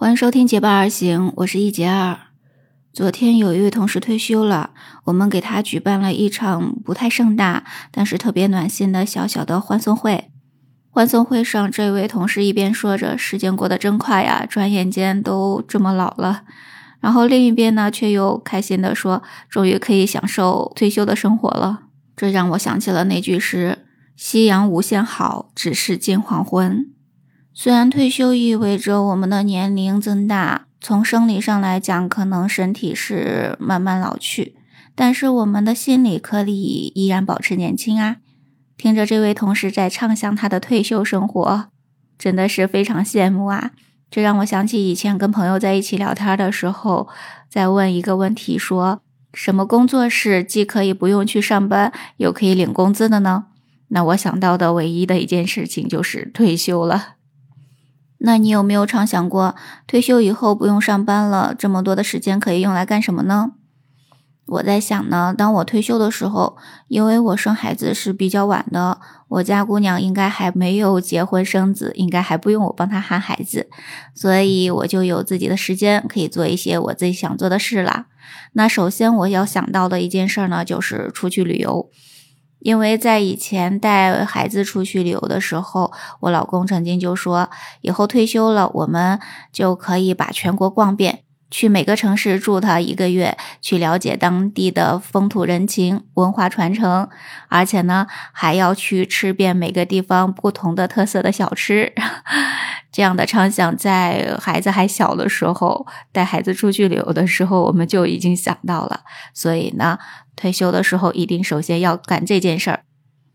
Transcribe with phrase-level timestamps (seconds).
[0.00, 2.18] 欢迎收听《结伴而行》，我是一杰二。
[2.90, 4.70] 昨天有一位同事退休了，
[5.04, 10.30] 我们给他举办了一场不太盛大，但是特别暖心的小小的欢送会。
[10.88, 16.44] 欢送会上，这位同事一边说着“时间过得真快呀，转眼间都这么老了”，
[17.00, 21.82] 然后另一边呢，却又开心的说：“终于可以享受退休的生活了。”
[22.16, 23.84] 这让我想起了那句诗
[24.16, 26.86] ：“夕阳无限好，只是近黄昏。”
[27.52, 34.54] 虽然退休意味着我们的年龄增大，从生理上来讲，可能身体是慢慢老去，
[34.94, 38.16] 但是我们的心理可以依然保持年轻啊！
[38.76, 41.68] 听着这位同事在畅想他的退休生活，
[42.18, 43.72] 真的是非常羡慕啊！
[44.10, 47.08] 这让我想起以前跟朋友在一起聊天的时候，
[47.48, 49.02] 在问一个问题：说
[49.34, 53.46] 什么工作是既可以不用去上班，又可以领工资的呢？
[53.88, 57.16] 那我想到的唯一的一件事情就是退休了。
[58.22, 59.54] 那你有没有常想过，
[59.86, 63.52] 退休以后不用上班了，这么多的时间可以用来干什么呢？
[64.46, 66.56] 我在想呢，当我退休的时候，
[66.88, 73.68] 因为我生孩子是比较晚的，我家姑娘应该还没有结婚生子，应该还不用我帮她喊孩子，
[74.12, 78.06] 所以我就有自己的时间可以做一些我自己想做的事啦。
[78.54, 81.88] 那首先我要想到的一件事呢，就是出去旅游。
[82.60, 89.18] 因为在以前带孩子出去旅游的时候，我老公曾经就说，以后退休了，我们
[89.52, 97.08] 就可以把全国逛遍，去每个城市住他一个月，去了解当地的风土人情、文化传承，
[97.48, 101.92] 而且呢，还要去吃遍每个地方不同的特色的小吃。
[102.92, 109.00] 这样的畅想，在孩子还小的时候，带孩子出去旅游的时候，我们就已经想到了。
[109.32, 109.98] 所以呢，
[110.34, 112.80] 退休的时候一定首先要干这件事儿。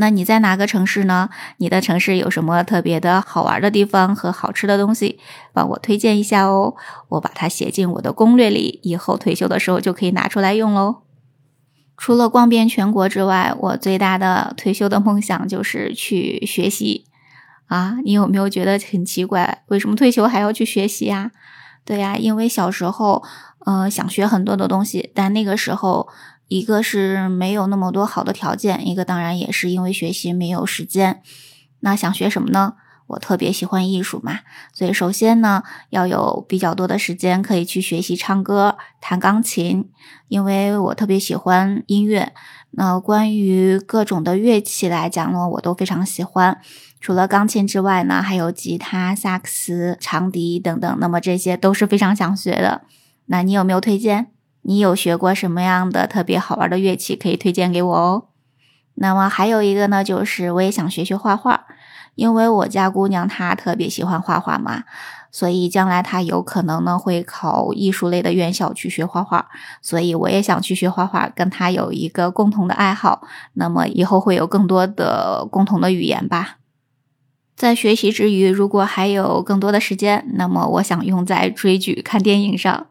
[0.00, 1.28] 那你在哪个城市呢？
[1.56, 5.18] 你的城市有什么特别的好玩的地方和好吃的东西？
[5.52, 6.76] 帮我推荐一下哦，
[7.08, 11.02] 我把它写进我的攻略里，以后退休的时候就可以拿出来用喽。
[11.96, 17.06] 除了逛遍全国之外，我最大的退休的梦想就是去学习。
[17.68, 19.62] 啊，你有没有觉得很奇怪？
[19.68, 21.30] 为什么退休还要去学习呀？
[21.84, 23.22] 对呀，因为小时候，
[23.64, 26.08] 呃，想学很多的东西，但那个时候，
[26.48, 31.22] 一个是没有那么多好的条件，一个当然也是因为学习没有时间。
[31.80, 32.74] 那想学什么呢？
[33.08, 34.40] 我特别喜欢艺术嘛，
[34.72, 39.90] 所以首先呢，要有比较多的时间可以去学习唱歌、弹钢琴，
[40.28, 42.32] 因为我特别喜欢音乐。
[42.72, 46.60] 那关于各种的乐器来讲呢，我都非常喜欢。
[47.00, 50.98] 除了钢琴之外呢，还有吉他、萨克斯、长笛等等。
[51.00, 52.82] 那么这些都是非常想学的。
[53.26, 54.28] 那你有没有推荐？
[54.62, 58.24] 你有学过什么样的特别好玩的乐器可以推荐给我哦？
[58.96, 61.64] 那么还有一个呢，就是我也想学学画画，
[62.18, 64.82] 因为我家姑娘她特别喜欢画画嘛，
[65.30, 69.46] 所以将来她有可能呢会考艺术类的院校去学画画，
[69.80, 73.22] 所以我也想去学画画，跟她有一个共同的爱好。
[73.52, 76.56] 那么以后会有更多的共同的语言吧。
[77.54, 82.88] 在学习之余，如果还有更多的时间，那么我想用在追剧、看电影上。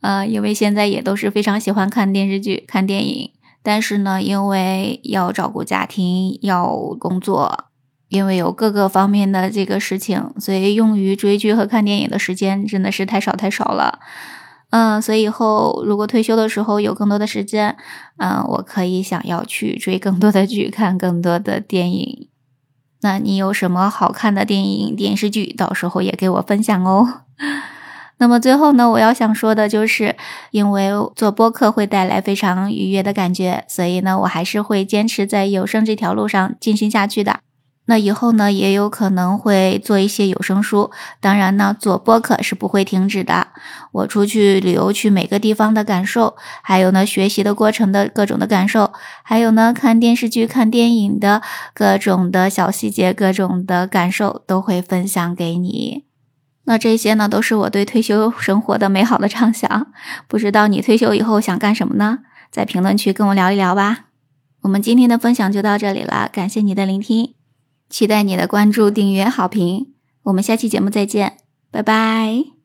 [0.00, 3.30] 呃，因为现在也都是非常喜欢看电视剧、看电影，
[3.62, 7.66] 但是呢，因为要照顾家庭、要工作，
[8.12, 14.00] 因为有各个方面的这个事情，所以用于追剧和看电影的时间真的是太少太少了。
[14.68, 17.74] 嗯，所以以后如果退休的时候有更多的时间，
[18.18, 22.28] 嗯，我可以想要去追更多的剧，看更多的电影。
[23.00, 27.22] 那你有什么好看的电影、电视剧，到时候也给我分享哦。
[28.18, 30.16] 那么最后呢，我要想说的就是，
[30.50, 37.40] 因为做播客会带来非常愉悦的感觉，所以呢，我还是会坚持在有声这条路上进行下去的。
[37.86, 40.92] 那以后呢，也有可能会做一些有声书。
[41.20, 43.48] 当然呢，做播客是不会停止的。
[43.90, 48.92] 我出去旅游去每个地方的感受，还有呢，学习的过程的各种的感受，
[49.24, 51.42] 还有呢，看电视剧、看电影的
[51.74, 56.04] 各种的小细节、各种的感受，都会分享给你。
[56.64, 59.88] 那这些呢，都是我对退休生活的美好的畅想。
[60.28, 62.20] 不知道你退休以后想干什么呢？
[62.52, 64.04] 在评论区跟我聊一聊吧。
[64.60, 67.41] 我们今天的分享就到这里了，感谢你的聆听。
[67.92, 69.92] 期待你的关注、订阅、好评，
[70.22, 71.36] 我们下期节目再见，
[71.70, 72.61] 拜拜。